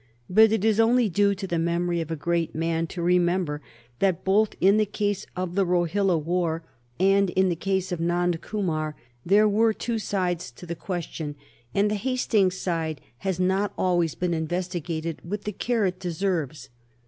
But 0.27 0.51
it 0.51 0.65
is 0.65 0.79
only 0.79 1.09
due 1.09 1.35
to 1.35 1.45
the 1.45 1.59
memory 1.59 2.01
of 2.01 2.09
a 2.09 2.15
great 2.15 2.55
man 2.55 2.87
to 2.87 3.03
remember 3.03 3.61
that 3.99 4.23
both 4.23 4.55
in 4.59 4.77
the 4.77 4.85
case 4.87 5.27
of 5.35 5.53
the 5.53 5.63
Rohilla 5.63 6.17
war 6.17 6.63
and 6.99 7.29
in 7.29 7.49
the 7.49 7.55
case 7.55 7.91
of 7.91 7.99
Nand 7.99 8.41
Kumar 8.41 8.95
there 9.23 9.47
were 9.47 9.73
two 9.73 9.99
sides 9.99 10.49
to 10.53 10.65
the 10.65 10.73
question, 10.73 11.35
and 11.75 11.91
that 11.91 11.95
Hastings's 11.97 12.59
side 12.59 12.99
has 13.19 13.39
not 13.39 13.73
always 13.77 14.15
been 14.15 14.33
investigated 14.33 15.21
with 15.23 15.43
the 15.43 15.51
care 15.53 15.85
it 15.85 15.99
deserves. 15.99 16.69